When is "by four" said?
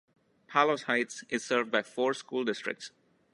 1.69-2.15